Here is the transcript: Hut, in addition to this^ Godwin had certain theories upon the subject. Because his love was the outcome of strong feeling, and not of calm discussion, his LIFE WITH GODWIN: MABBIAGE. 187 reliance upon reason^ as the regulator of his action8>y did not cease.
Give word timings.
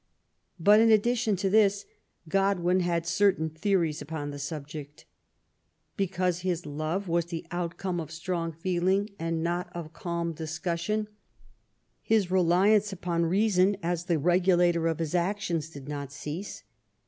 Hut, 0.65 0.79
in 0.79 0.89
addition 0.91 1.35
to 1.35 1.47
this^ 1.47 1.85
Godwin 2.27 2.79
had 2.79 3.05
certain 3.05 3.51
theories 3.51 4.01
upon 4.01 4.31
the 4.31 4.39
subject. 4.39 5.05
Because 5.95 6.39
his 6.39 6.65
love 6.65 7.07
was 7.07 7.25
the 7.25 7.45
outcome 7.51 7.99
of 8.01 8.09
strong 8.09 8.51
feeling, 8.51 9.11
and 9.19 9.43
not 9.43 9.69
of 9.75 9.93
calm 9.93 10.33
discussion, 10.33 11.07
his 12.01 12.31
LIFE 12.31 12.31
WITH 12.31 12.31
GODWIN: 12.31 12.47
MABBIAGE. 12.47 13.05
187 13.05 13.13
reliance 13.13 13.77
upon 13.77 13.77
reason^ 13.77 13.79
as 13.87 14.05
the 14.05 14.17
regulator 14.17 14.87
of 14.87 14.97
his 14.97 15.13
action8>y 15.13 15.71
did 15.71 15.87
not 15.87 16.11
cease. 16.11 16.63